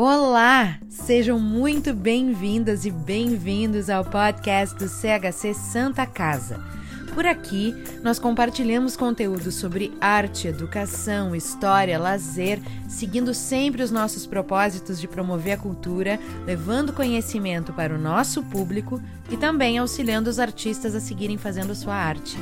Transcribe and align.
Olá! 0.00 0.78
Sejam 0.88 1.40
muito 1.40 1.92
bem-vindas 1.92 2.84
e 2.84 2.90
bem-vindos 2.92 3.90
ao 3.90 4.04
podcast 4.04 4.78
do 4.78 4.88
CHC 4.88 5.52
Santa 5.54 6.06
Casa. 6.06 6.64
Por 7.14 7.26
aqui, 7.26 7.74
nós 8.00 8.16
compartilhamos 8.16 8.96
conteúdo 8.96 9.50
sobre 9.50 9.92
arte, 10.00 10.46
educação, 10.46 11.34
história, 11.34 11.98
lazer, 11.98 12.60
seguindo 12.88 13.34
sempre 13.34 13.82
os 13.82 13.90
nossos 13.90 14.24
propósitos 14.24 15.00
de 15.00 15.08
promover 15.08 15.54
a 15.54 15.60
cultura, 15.60 16.20
levando 16.46 16.92
conhecimento 16.92 17.72
para 17.72 17.92
o 17.92 17.98
nosso 17.98 18.40
público 18.44 19.02
e 19.28 19.36
também 19.36 19.78
auxiliando 19.78 20.30
os 20.30 20.38
artistas 20.38 20.94
a 20.94 21.00
seguirem 21.00 21.36
fazendo 21.36 21.74
sua 21.74 21.96
arte. 21.96 22.38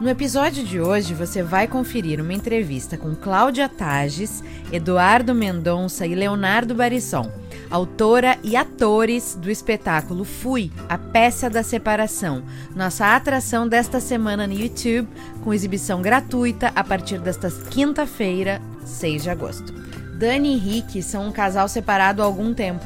No 0.00 0.08
episódio 0.08 0.64
de 0.64 0.80
hoje, 0.80 1.14
você 1.14 1.40
vai 1.40 1.68
conferir 1.68 2.20
uma 2.20 2.32
entrevista 2.32 2.98
com 2.98 3.14
Cláudia 3.14 3.68
Tages, 3.68 4.42
Eduardo 4.72 5.32
Mendonça 5.32 6.04
e 6.04 6.16
Leonardo 6.16 6.74
Barisson, 6.74 7.30
autora 7.70 8.36
e 8.42 8.56
atores 8.56 9.36
do 9.40 9.48
espetáculo 9.48 10.24
Fui, 10.24 10.72
a 10.88 10.98
peça 10.98 11.48
da 11.48 11.62
separação, 11.62 12.42
nossa 12.74 13.14
atração 13.14 13.68
desta 13.68 14.00
semana 14.00 14.48
no 14.48 14.54
YouTube, 14.54 15.08
com 15.44 15.54
exibição 15.54 16.02
gratuita 16.02 16.72
a 16.74 16.82
partir 16.82 17.20
desta 17.20 17.48
quinta-feira, 17.70 18.60
6 18.84 19.22
de 19.22 19.30
agosto. 19.30 19.72
Dani 20.18 20.54
e 20.54 20.58
Rick 20.58 21.02
são 21.04 21.28
um 21.28 21.32
casal 21.32 21.68
separado 21.68 22.20
há 22.20 22.24
algum 22.24 22.52
tempo. 22.52 22.84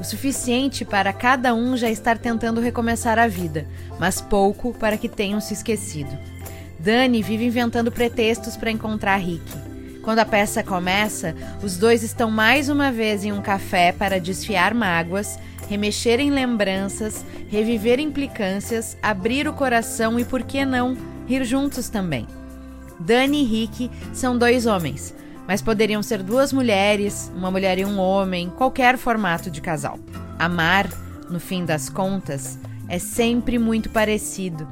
O 0.00 0.04
suficiente 0.04 0.82
para 0.82 1.12
cada 1.12 1.54
um 1.54 1.76
já 1.76 1.90
estar 1.90 2.16
tentando 2.16 2.58
recomeçar 2.58 3.18
a 3.18 3.28
vida, 3.28 3.66
mas 3.98 4.18
pouco 4.18 4.72
para 4.72 4.96
que 4.96 5.10
tenham 5.10 5.42
se 5.42 5.52
esquecido. 5.52 6.10
Dani 6.78 7.22
vive 7.22 7.44
inventando 7.44 7.92
pretextos 7.92 8.56
para 8.56 8.70
encontrar 8.70 9.18
Rick. 9.18 9.44
Quando 10.02 10.20
a 10.20 10.24
peça 10.24 10.62
começa, 10.62 11.36
os 11.62 11.76
dois 11.76 12.02
estão 12.02 12.30
mais 12.30 12.70
uma 12.70 12.90
vez 12.90 13.26
em 13.26 13.32
um 13.32 13.42
café 13.42 13.92
para 13.92 14.18
desfiar 14.18 14.72
mágoas, 14.72 15.38
remexer 15.68 16.18
em 16.18 16.30
lembranças, 16.30 17.22
reviver 17.50 18.00
implicâncias, 18.00 18.96
abrir 19.02 19.46
o 19.46 19.52
coração 19.52 20.18
e, 20.18 20.24
por 20.24 20.42
que 20.42 20.64
não, 20.64 20.96
rir 21.28 21.44
juntos 21.44 21.90
também. 21.90 22.26
Dani 22.98 23.42
e 23.42 23.44
Rick 23.44 23.90
são 24.14 24.38
dois 24.38 24.64
homens, 24.64 25.14
mas 25.50 25.60
poderiam 25.60 26.00
ser 26.00 26.22
duas 26.22 26.52
mulheres, 26.52 27.28
uma 27.34 27.50
mulher 27.50 27.76
e 27.76 27.84
um 27.84 27.98
homem, 27.98 28.48
qualquer 28.50 28.96
formato 28.96 29.50
de 29.50 29.60
casal. 29.60 29.98
Amar, 30.38 30.88
no 31.28 31.40
fim 31.40 31.64
das 31.64 31.88
contas, 31.88 32.56
é 32.86 33.00
sempre 33.00 33.58
muito 33.58 33.90
parecido 33.90 34.68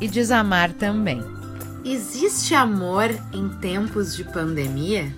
e 0.00 0.08
desamar 0.08 0.72
também. 0.72 1.22
Existe 1.84 2.54
amor 2.54 3.10
em 3.34 3.50
tempos 3.60 4.16
de 4.16 4.24
pandemia? 4.24 5.14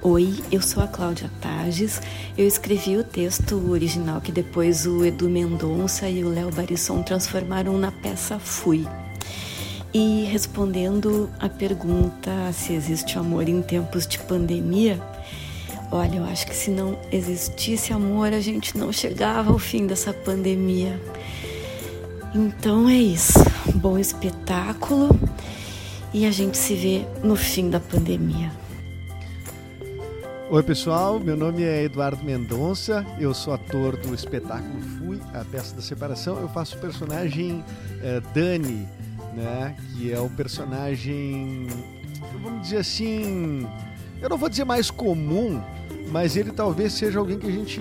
Oi, 0.00 0.42
eu 0.50 0.62
sou 0.62 0.82
a 0.82 0.88
Cláudia 0.88 1.30
Tages. 1.38 2.00
Eu 2.36 2.46
escrevi 2.46 2.96
o 2.96 3.04
texto 3.04 3.70
original 3.70 4.22
que 4.22 4.32
depois 4.32 4.86
o 4.86 5.04
Edu 5.04 5.28
Mendonça 5.28 6.08
e 6.08 6.24
o 6.24 6.30
Léo 6.30 6.50
Barisson 6.50 7.02
transformaram 7.02 7.76
na 7.76 7.92
peça 7.92 8.38
Fui. 8.38 8.86
E 9.94 10.24
respondendo 10.24 11.28
a 11.38 11.50
pergunta 11.50 12.30
se 12.52 12.72
existe 12.72 13.18
amor 13.18 13.46
em 13.46 13.60
tempos 13.60 14.06
de 14.06 14.18
pandemia, 14.18 14.98
olha, 15.90 16.16
eu 16.16 16.24
acho 16.24 16.46
que 16.46 16.54
se 16.54 16.70
não 16.70 16.98
existisse 17.12 17.92
amor, 17.92 18.32
a 18.32 18.40
gente 18.40 18.78
não 18.78 18.90
chegava 18.90 19.52
ao 19.52 19.58
fim 19.58 19.86
dessa 19.86 20.12
pandemia. 20.12 20.98
Então 22.34 22.88
é 22.88 22.96
isso. 22.96 23.38
Bom 23.74 23.98
espetáculo 23.98 25.10
e 26.14 26.24
a 26.24 26.30
gente 26.30 26.56
se 26.56 26.74
vê 26.74 27.04
no 27.22 27.36
fim 27.36 27.68
da 27.68 27.78
pandemia. 27.78 28.50
Oi, 30.50 30.62
pessoal. 30.62 31.18
Meu 31.18 31.36
nome 31.36 31.62
é 31.62 31.84
Eduardo 31.84 32.22
Mendonça. 32.22 33.06
Eu 33.18 33.32
sou 33.32 33.54
ator 33.54 33.96
do 33.96 34.14
espetáculo 34.14 34.82
Fui, 34.98 35.18
a 35.32 35.44
peça 35.44 35.74
da 35.74 35.80
separação. 35.80 36.38
Eu 36.38 36.48
faço 36.48 36.76
o 36.76 36.78
personagem 36.78 37.60
uh, 37.62 38.20
Dani, 38.34 38.86
né? 39.34 39.76
Que 39.92 40.12
é 40.12 40.20
o 40.20 40.28
personagem, 40.30 41.66
vamos 42.42 42.62
dizer 42.62 42.78
assim, 42.78 43.66
eu 44.20 44.28
não 44.28 44.38
vou 44.38 44.48
dizer 44.48 44.64
mais 44.64 44.90
comum, 44.90 45.60
mas 46.10 46.36
ele 46.36 46.52
talvez 46.52 46.92
seja 46.92 47.18
alguém 47.18 47.38
que 47.38 47.46
a 47.46 47.52
gente 47.52 47.80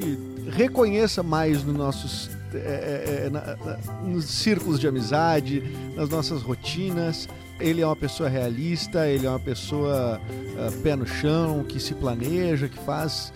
reconheça 0.52 1.22
mais 1.22 1.64
nos 1.64 1.76
nossos 1.76 2.30
é, 2.54 2.58
é, 2.58 3.26
é, 3.26 3.30
na, 3.30 3.56
na, 3.56 3.78
nos 4.04 4.26
círculos 4.26 4.80
de 4.80 4.88
amizade, 4.88 5.64
nas 5.96 6.10
nossas 6.10 6.42
rotinas. 6.42 7.30
Ele 7.60 7.82
é 7.82 7.86
uma 7.86 7.96
pessoa 7.96 8.28
realista, 8.28 9.08
ele 9.08 9.26
é 9.26 9.30
uma 9.30 9.40
pessoa 9.40 10.20
uh, 10.20 10.82
pé 10.82 10.96
no 10.96 11.06
chão, 11.06 11.64
que 11.64 11.80
se 11.80 11.94
planeja, 11.94 12.68
que 12.68 12.80
faz. 12.80 13.32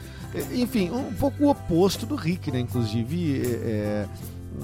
Enfim, 0.51 0.89
um 0.89 1.13
pouco 1.13 1.45
o 1.45 1.49
oposto 1.49 2.05
do 2.05 2.15
Rick, 2.15 2.51
né? 2.51 2.59
Inclusive, 2.59 3.41
é, 3.45 4.05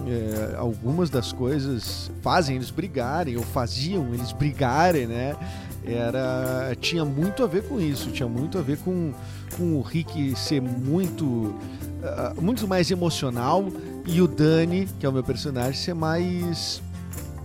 é, 0.08 0.56
algumas 0.58 1.10
das 1.10 1.32
coisas 1.32 2.12
fazem 2.22 2.56
eles 2.56 2.72
brigarem, 2.72 3.38
ou 3.38 3.44
faziam 3.44 4.14
eles 4.14 4.32
brigarem, 4.32 5.08
né? 5.08 5.36
Era, 5.84 6.76
tinha 6.80 7.04
muito 7.04 7.44
a 7.44 7.48
ver 7.48 7.64
com 7.64 7.80
isso, 7.80 8.12
tinha 8.12 8.30
muito 8.30 8.58
a 8.58 8.62
ver 8.62 8.78
com, 8.78 9.14
com 9.58 9.78
o 9.78 9.82
Rick 9.82 10.36
ser 10.36 10.62
muito, 10.62 11.26
uh, 11.26 12.40
muito 12.40 12.68
mais 12.68 12.92
emocional 12.92 13.66
e 14.06 14.22
o 14.22 14.28
Dani, 14.28 14.88
que 15.00 15.06
é 15.06 15.10
o 15.10 15.12
meu 15.12 15.24
personagem, 15.24 15.74
ser 15.74 15.96
mais 15.96 16.84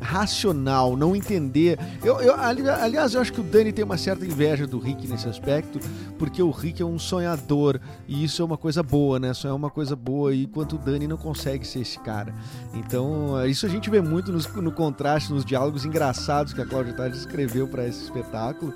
racional, 0.07 0.97
não 0.97 1.15
entender. 1.15 1.79
Eu, 2.03 2.21
eu, 2.21 2.35
aliás, 2.35 3.15
eu 3.15 3.21
acho 3.21 3.33
que 3.33 3.41
o 3.41 3.45
Dani 3.45 3.73
tem 3.73 3.85
uma 3.85 3.99
certa 3.99 4.25
inveja 4.25 4.67
do 4.67 4.79
Rick 4.79 5.07
nesse 5.09 5.29
aspecto, 5.29 5.81
porque 6.19 6.43
o 6.43 6.51
Rick 6.51 6.81
é 6.81 6.85
um 6.85 6.99
sonhador 6.99 7.81
e 8.07 8.25
isso 8.25 8.41
é 8.41 8.45
uma 8.45 8.57
coisa 8.57 8.83
boa, 8.83 9.19
né? 9.19 9.35
Sonhar 9.35 9.53
é 9.53 9.57
uma 9.57 9.71
coisa 9.71 9.97
boa 9.97 10.35
enquanto 10.35 10.75
o 10.75 10.79
Dani 10.79 11.07
não 11.07 11.17
consegue 11.17 11.67
ser 11.67 11.81
esse 11.81 11.99
cara. 11.99 12.33
Então, 12.73 13.45
isso 13.47 13.67
a 13.67 13.69
gente 13.69 13.91
vê 13.91 14.01
muito 14.01 14.33
nos, 14.33 14.47
no 14.47 14.71
contraste, 14.71 15.33
nos 15.33 15.45
diálogos 15.45 15.85
engraçados 15.85 16.53
que 16.53 16.61
a 16.61 16.67
Cláudia 16.67 16.93
Tades 16.93 17.21
escreveu 17.21 17.67
para 17.67 17.87
esse 17.87 18.05
espetáculo. 18.05 18.73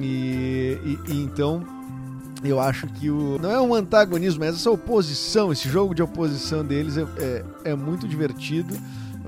E, 0.00 0.78
e, 0.84 1.12
e 1.12 1.22
então 1.22 1.64
eu 2.42 2.58
acho 2.58 2.86
que 2.86 3.10
o. 3.10 3.38
Não 3.38 3.50
é 3.50 3.60
um 3.60 3.74
antagonismo, 3.74 4.40
mas 4.40 4.54
essa 4.54 4.70
oposição, 4.70 5.52
esse 5.52 5.68
jogo 5.68 5.94
de 5.94 6.02
oposição 6.02 6.64
deles 6.64 6.96
é, 6.96 7.02
é, 7.18 7.44
é, 7.64 7.74
muito 7.74 8.08
divertido. 8.08 8.74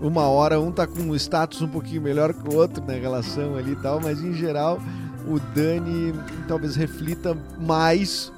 Uma 0.02 0.26
hora 0.26 0.60
um 0.60 0.72
tá 0.72 0.86
com 0.86 1.00
um 1.00 1.14
status 1.14 1.62
um 1.62 1.68
pouquinho 1.68 2.02
melhor 2.02 2.34
que 2.34 2.48
o 2.48 2.54
outro 2.54 2.84
na 2.84 2.94
relação 2.94 3.54
ali 3.54 3.72
e 3.72 3.76
tal, 3.76 4.00
mas 4.00 4.22
em 4.22 4.34
geral 4.34 4.80
o 5.26 5.38
Dani 5.54 6.12
talvez 6.48 6.74
reflita 6.74 7.36
mais 7.60 8.32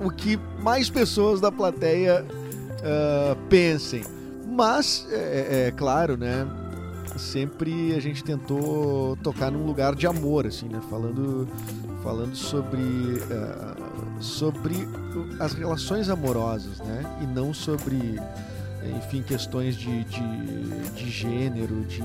o 0.00 0.10
que 0.10 0.38
mais 0.60 0.90
pessoas 0.90 1.40
da 1.40 1.50
plateia 1.50 2.24
uh, 2.24 3.36
pensem. 3.48 4.04
Mas, 4.46 5.06
é, 5.10 5.16
é, 5.16 5.68
é 5.68 5.70
claro, 5.72 6.16
né? 6.16 6.46
Sempre 7.16 7.94
a 7.94 8.00
gente 8.00 8.22
tentou 8.22 9.16
tocar 9.16 9.50
num 9.50 9.64
lugar 9.64 9.94
de 9.94 10.06
amor, 10.06 10.46
assim, 10.46 10.68
né? 10.68 10.80
Falando 10.90 11.48
falando 12.04 12.36
sobre, 12.36 12.82
uh, 12.82 14.22
sobre 14.22 14.86
as 15.40 15.54
relações 15.54 16.10
amorosas, 16.10 16.78
né? 16.80 17.02
E 17.22 17.26
não 17.26 17.54
sobre, 17.54 18.20
enfim, 18.96 19.22
questões 19.22 19.76
de, 19.76 20.04
de, 20.04 20.90
de 20.94 21.10
gênero, 21.10 21.84
de. 21.84 22.02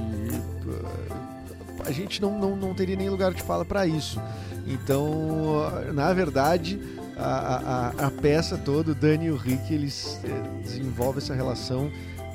A 1.85 1.91
gente 1.91 2.22
não, 2.22 2.38
não, 2.38 2.56
não 2.56 2.73
teria 2.73 2.95
nem 2.95 3.09
lugar 3.09 3.34
de 3.34 3.41
fala 3.41 3.66
para 3.66 3.88
isso. 3.88 4.22
Então, 4.67 5.91
na 5.94 6.13
verdade, 6.13 6.79
a, 7.17 7.94
a, 7.97 8.07
a, 8.07 8.12
peça 8.12 8.57
toda, 8.57 8.91
o 8.91 8.95
Dani 8.95 9.25
e 9.25 9.31
o 9.31 9.35
Rick, 9.35 9.73
eles 9.73 10.19
eh, 10.23 10.62
desenvolvem 10.62 11.23
essa 11.23 11.34
relação 11.34 11.91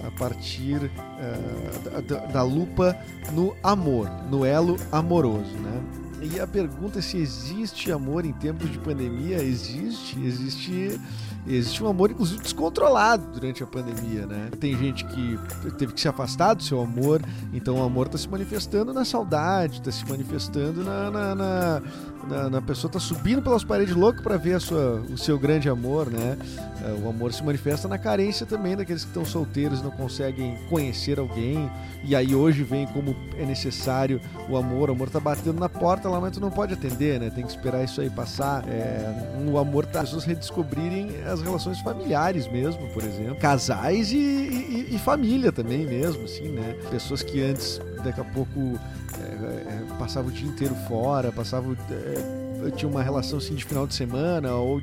a 0.06 0.10
partir 0.10 0.76
uh, 0.76 2.02
da, 2.02 2.18
da, 2.26 2.42
lupa 2.42 2.96
no 3.32 3.56
amor, 3.62 4.10
no 4.30 4.44
elo 4.44 4.76
amoroso, 4.92 5.56
né? 5.56 6.03
E 6.24 6.40
a 6.40 6.46
pergunta 6.46 7.00
é 7.00 7.02
se 7.02 7.18
existe 7.18 7.92
amor 7.92 8.24
em 8.24 8.32
tempos 8.32 8.70
de 8.72 8.78
pandemia. 8.78 9.42
Existe, 9.42 10.18
existe 10.20 10.98
existe 11.46 11.82
um 11.82 11.88
amor, 11.88 12.10
inclusive, 12.10 12.40
descontrolado 12.40 13.26
durante 13.32 13.62
a 13.62 13.66
pandemia, 13.66 14.26
né? 14.26 14.48
Tem 14.58 14.76
gente 14.76 15.04
que 15.04 15.38
teve 15.72 15.92
que 15.92 16.00
se 16.00 16.08
afastar 16.08 16.54
do 16.54 16.62
seu 16.62 16.80
amor, 16.80 17.20
então 17.52 17.76
o 17.76 17.82
amor 17.82 18.06
está 18.06 18.16
se 18.16 18.28
manifestando 18.28 18.92
na 18.92 19.04
saudade, 19.04 19.78
está 19.78 19.92
se 19.92 20.08
manifestando 20.08 20.82
na, 20.82 21.10
na, 21.10 21.34
na, 21.34 21.82
na, 22.28 22.50
na 22.50 22.62
pessoa 22.62 22.88
está 22.88 22.98
subindo 22.98 23.42
pelas 23.42 23.62
paredes 23.62 23.94
louco 23.94 24.22
para 24.22 24.36
ver 24.36 24.60
sua, 24.60 25.02
o 25.10 25.18
seu 25.18 25.38
grande 25.38 25.68
amor, 25.68 26.10
né? 26.10 26.38
É, 26.82 27.04
o 27.04 27.08
amor 27.08 27.32
se 27.32 27.44
manifesta 27.44 27.86
na 27.88 27.98
carência 27.98 28.46
também 28.46 28.76
daqueles 28.76 29.02
que 29.02 29.10
estão 29.10 29.24
solteiros 29.24 29.82
não 29.82 29.90
conseguem 29.90 30.56
conhecer 30.70 31.18
alguém, 31.18 31.70
e 32.02 32.16
aí 32.16 32.34
hoje 32.34 32.62
vem 32.62 32.86
como 32.86 33.14
é 33.36 33.44
necessário 33.44 34.20
o 34.48 34.56
amor, 34.56 34.88
o 34.88 34.92
amor 34.92 35.08
está 35.08 35.20
batendo 35.20 35.60
na 35.60 35.68
porta 35.68 36.08
tu 36.32 36.40
não 36.40 36.50
pode 36.50 36.74
atender, 36.74 37.20
né? 37.20 37.30
Tem 37.30 37.44
que 37.44 37.50
esperar 37.50 37.84
isso 37.84 38.00
aí 38.00 38.10
passar. 38.10 38.64
É, 38.68 39.12
o 39.50 39.58
amor 39.58 39.86
tá 39.86 40.00
as 40.00 40.06
pessoas 40.06 40.24
redescobrirem 40.24 41.22
as 41.24 41.40
relações 41.40 41.80
familiares 41.80 42.46
mesmo, 42.48 42.88
por 42.88 43.02
exemplo. 43.02 43.36
Casais 43.36 44.12
e, 44.12 44.16
e, 44.16 44.88
e 44.94 44.98
família 44.98 45.52
também 45.52 45.86
mesmo, 45.86 46.24
assim, 46.24 46.48
né? 46.48 46.76
Pessoas 46.90 47.22
que 47.22 47.42
antes, 47.42 47.80
daqui 48.02 48.20
a 48.20 48.24
pouco, 48.24 48.78
é, 49.18 49.22
é, 49.22 49.82
passavam 49.98 50.30
o 50.30 50.32
dia 50.32 50.48
inteiro 50.48 50.74
fora, 50.88 51.32
passavam... 51.32 51.76
É, 51.90 52.44
tinha 52.76 52.90
uma 52.90 53.02
relação 53.02 53.38
assim 53.38 53.54
de 53.54 53.62
final 53.62 53.86
de 53.86 53.94
semana 53.94 54.54
ou 54.54 54.80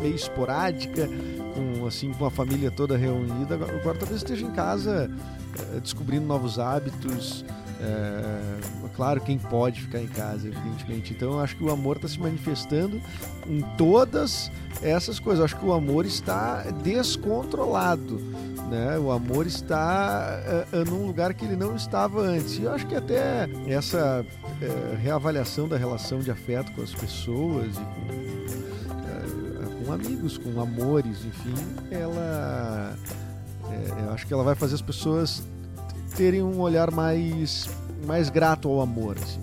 meio 0.00 0.14
esporádica, 0.14 1.08
com 1.54 1.86
assim 1.86 2.12
com 2.12 2.26
a 2.26 2.30
família 2.30 2.70
toda 2.70 2.96
reunida. 2.96 3.54
Agora, 3.54 3.76
agora 3.76 3.98
talvez 3.98 4.20
esteja 4.20 4.44
em 4.44 4.50
casa 4.50 5.10
é, 5.74 5.80
descobrindo 5.80 6.26
novos 6.26 6.58
hábitos. 6.58 7.44
É, 7.80 8.60
claro, 8.94 9.20
quem 9.20 9.38
pode 9.38 9.82
ficar 9.82 10.00
em 10.00 10.06
casa, 10.06 10.46
evidentemente. 10.48 11.12
Então, 11.12 11.32
eu 11.32 11.40
acho 11.40 11.56
que 11.56 11.64
o 11.64 11.70
amor 11.70 11.96
está 11.96 12.08
se 12.08 12.18
manifestando 12.18 12.98
em 13.46 13.60
todas 13.76 14.50
essas 14.82 15.18
coisas. 15.18 15.40
Eu 15.40 15.44
acho 15.44 15.56
que 15.56 15.64
o 15.64 15.72
amor 15.72 16.06
está 16.06 16.62
descontrolado. 16.82 18.18
Né? 18.70 18.98
O 18.98 19.10
amor 19.12 19.46
está 19.46 20.66
uh, 20.72 20.90
num 20.90 21.06
lugar 21.06 21.34
que 21.34 21.44
ele 21.44 21.56
não 21.56 21.76
estava 21.76 22.22
antes. 22.22 22.58
E 22.58 22.62
eu 22.62 22.72
acho 22.72 22.86
que 22.86 22.94
até 22.94 23.46
essa 23.66 24.24
uh, 24.24 24.96
reavaliação 24.96 25.68
da 25.68 25.76
relação 25.76 26.20
de 26.20 26.30
afeto 26.30 26.72
com 26.72 26.80
as 26.82 26.94
pessoas 26.94 27.76
e 27.76 27.80
com, 27.80 28.06
com 29.84 29.92
amigos, 29.92 30.38
com 30.38 30.58
amores, 30.60 31.24
enfim, 31.24 31.54
ela. 31.92 32.96
eu 34.02 34.10
acho 34.12 34.26
que 34.26 34.32
ela 34.32 34.42
vai 34.42 34.56
fazer 34.56 34.74
as 34.74 34.82
pessoas 34.82 35.44
terem 36.16 36.42
um 36.42 36.60
olhar 36.60 36.90
mais, 36.90 37.68
mais 38.06 38.30
grato 38.30 38.68
ao 38.68 38.80
amor. 38.80 39.16
Assim. 39.22 39.40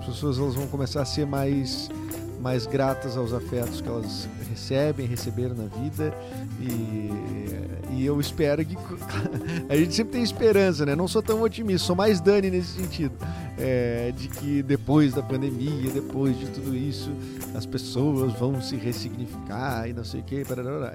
As 0.00 0.06
pessoas 0.06 0.38
elas 0.38 0.54
vão 0.54 0.66
começar 0.66 1.02
a 1.02 1.04
ser 1.04 1.26
mais 1.26 1.88
mais 2.42 2.66
gratas 2.66 3.16
aos 3.16 3.32
afetos 3.32 3.80
que 3.80 3.88
elas 3.88 4.28
recebem, 4.50 5.06
receberam 5.06 5.54
na 5.54 5.66
vida 5.66 6.12
e, 6.60 7.92
e 7.92 8.04
eu 8.04 8.20
espero 8.20 8.64
que 8.64 8.76
a 9.70 9.76
gente 9.76 9.94
sempre 9.94 10.14
tem 10.14 10.22
esperança, 10.24 10.84
né? 10.84 10.96
Não 10.96 11.06
sou 11.06 11.22
tão 11.22 11.40
otimista, 11.42 11.86
sou 11.86 11.94
mais 11.94 12.20
Dani 12.20 12.50
nesse 12.50 12.80
sentido, 12.80 13.14
é, 13.56 14.12
de 14.16 14.28
que 14.28 14.60
depois 14.60 15.14
da 15.14 15.22
pandemia, 15.22 15.90
depois 15.92 16.36
de 16.36 16.46
tudo 16.46 16.74
isso, 16.74 17.12
as 17.54 17.64
pessoas 17.64 18.32
vão 18.32 18.60
se 18.60 18.74
ressignificar 18.74 19.88
e 19.88 19.92
não 19.92 20.04
sei 20.04 20.20
o 20.20 20.24
que. 20.24 20.42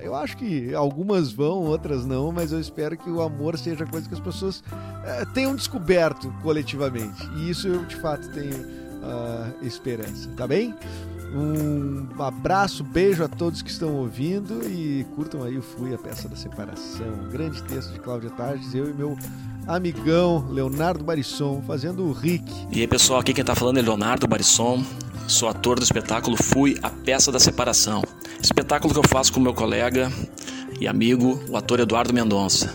Eu 0.01 0.15
acho 0.15 0.35
que 0.35 0.75
algumas 0.75 1.31
vão, 1.31 1.63
outras 1.63 2.05
não, 2.05 2.31
mas 2.31 2.51
eu 2.51 2.59
espero 2.59 2.97
que 2.97 3.09
o 3.09 3.21
amor 3.21 3.57
seja 3.57 3.85
coisa 3.85 4.07
que 4.07 4.13
as 4.13 4.19
pessoas 4.19 4.61
é, 5.05 5.23
tenham 5.33 5.55
descoberto 5.55 6.29
coletivamente 6.43 7.23
e 7.37 7.49
isso 7.49 7.69
eu 7.69 7.85
de 7.85 7.95
fato 7.95 8.29
tenho 8.31 8.53
uh, 8.53 9.65
esperança, 9.65 10.29
tá 10.35 10.45
bem? 10.45 10.73
Um 11.33 12.07
abraço, 12.19 12.83
beijo 12.83 13.23
a 13.23 13.27
todos 13.27 13.61
que 13.61 13.69
estão 13.69 13.95
ouvindo 13.95 14.61
e 14.65 15.05
curtam 15.15 15.43
aí 15.43 15.57
o 15.57 15.61
Fui, 15.61 15.93
a 15.93 15.97
peça 15.97 16.29
da 16.29 16.35
separação. 16.35 17.07
Um 17.07 17.29
grande 17.29 17.61
texto 17.63 17.91
de 17.91 17.99
Cláudia 17.99 18.29
Tardes, 18.29 18.73
eu 18.73 18.89
e 18.89 18.93
meu 18.93 19.17
amigão 19.67 20.47
Leonardo 20.49 21.03
Barisson 21.03 21.61
fazendo 21.67 22.05
o 22.05 22.13
Rick. 22.13 22.51
E 22.71 22.79
aí 22.79 22.87
pessoal, 22.87 23.19
aqui 23.19 23.33
quem 23.33 23.41
está 23.41 23.55
falando 23.55 23.77
é 23.77 23.81
Leonardo 23.81 24.27
Barisson, 24.27 24.83
sou 25.27 25.49
ator 25.49 25.77
do 25.77 25.83
espetáculo 25.83 26.37
Fui, 26.41 26.77
a 26.81 26.89
peça 26.89 27.31
da 27.31 27.39
separação. 27.39 28.01
Espetáculo 28.41 28.93
que 28.93 28.99
eu 28.99 29.07
faço 29.07 29.33
com 29.33 29.39
meu 29.39 29.53
colega 29.53 30.11
e 30.79 30.87
amigo, 30.87 31.43
o 31.49 31.57
ator 31.57 31.79
Eduardo 31.79 32.13
Mendonça. 32.13 32.73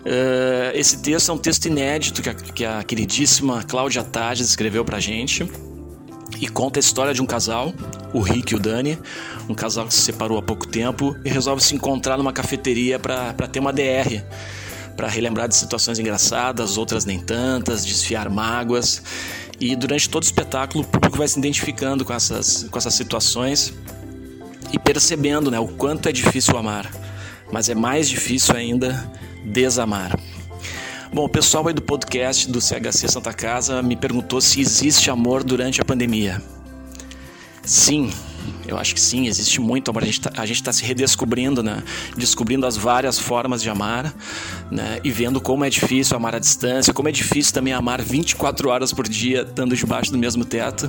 Uh, 0.00 0.72
esse 0.74 1.00
texto 1.02 1.30
é 1.30 1.34
um 1.34 1.38
texto 1.38 1.66
inédito 1.66 2.22
que 2.22 2.30
a, 2.30 2.34
que 2.34 2.64
a 2.64 2.82
queridíssima 2.82 3.62
Cláudia 3.62 4.02
Tardes 4.02 4.48
escreveu 4.48 4.82
pra 4.84 4.98
gente 4.98 5.46
e 6.40 6.48
conta 6.48 6.78
a 6.78 6.80
história 6.80 7.12
de 7.12 7.20
um 7.20 7.26
casal, 7.26 7.72
o 8.12 8.20
Rick 8.20 8.54
e 8.54 8.56
o 8.56 8.58
Dani, 8.58 8.98
um 9.48 9.54
casal 9.54 9.86
que 9.86 9.92
se 9.92 10.00
separou 10.00 10.38
há 10.38 10.42
pouco 10.42 10.66
tempo 10.66 11.16
e 11.24 11.28
resolve 11.28 11.62
se 11.62 11.74
encontrar 11.74 12.16
numa 12.16 12.32
cafeteria 12.32 12.98
para 12.98 13.32
ter 13.46 13.60
uma 13.60 13.72
DR, 13.72 14.22
para 14.96 15.06
relembrar 15.06 15.48
de 15.48 15.54
situações 15.54 15.98
engraçadas, 15.98 16.78
outras 16.78 17.04
nem 17.04 17.18
tantas, 17.20 17.84
desfiar 17.84 18.30
mágoas. 18.30 19.02
E 19.60 19.76
durante 19.76 20.08
todo 20.08 20.22
o 20.22 20.26
espetáculo 20.26 20.82
o 20.82 20.86
público 20.86 21.18
vai 21.18 21.28
se 21.28 21.38
identificando 21.38 22.04
com 22.04 22.14
essas, 22.14 22.66
com 22.70 22.78
essas 22.78 22.94
situações 22.94 23.74
e 24.72 24.78
percebendo 24.78 25.50
né, 25.50 25.58
o 25.60 25.68
quanto 25.68 26.08
é 26.08 26.12
difícil 26.12 26.56
amar, 26.56 26.90
mas 27.52 27.68
é 27.68 27.74
mais 27.74 28.08
difícil 28.08 28.56
ainda 28.56 29.10
desamar. 29.44 30.18
Bom, 31.12 31.24
o 31.24 31.28
pessoal 31.28 31.66
aí 31.66 31.74
do 31.74 31.82
podcast 31.82 32.48
do 32.48 32.60
CHC 32.60 33.08
Santa 33.08 33.32
Casa 33.32 33.82
me 33.82 33.96
perguntou 33.96 34.40
se 34.40 34.60
existe 34.60 35.10
amor 35.10 35.42
durante 35.42 35.80
a 35.80 35.84
pandemia. 35.84 36.40
Sim, 37.64 38.12
eu 38.64 38.78
acho 38.78 38.94
que 38.94 39.00
sim, 39.00 39.26
existe 39.26 39.60
muito 39.60 39.90
amor. 39.90 40.04
A 40.04 40.06
gente 40.06 40.20
está 40.20 40.64
tá 40.66 40.72
se 40.72 40.84
redescobrindo, 40.84 41.64
né? 41.64 41.82
Descobrindo 42.16 42.64
as 42.64 42.76
várias 42.76 43.18
formas 43.18 43.60
de 43.60 43.68
amar, 43.68 44.14
né? 44.70 45.00
E 45.02 45.10
vendo 45.10 45.40
como 45.40 45.64
é 45.64 45.68
difícil 45.68 46.16
amar 46.16 46.36
à 46.36 46.38
distância, 46.38 46.94
como 46.94 47.08
é 47.08 47.12
difícil 47.12 47.52
também 47.52 47.72
amar 47.72 48.00
24 48.00 48.68
horas 48.68 48.92
por 48.92 49.08
dia, 49.08 49.42
estando 49.42 49.74
debaixo 49.74 50.12
do 50.12 50.18
mesmo 50.18 50.44
teto. 50.44 50.88